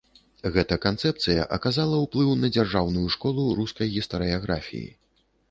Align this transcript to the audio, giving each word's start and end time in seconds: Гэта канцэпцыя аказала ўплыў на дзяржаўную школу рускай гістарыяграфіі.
Гэта 0.53 0.77
канцэпцыя 0.85 1.45
аказала 1.57 1.99
ўплыў 2.05 2.33
на 2.41 2.51
дзяржаўную 2.57 3.05
школу 3.17 3.45
рускай 3.61 3.95
гістарыяграфіі. 3.99 4.91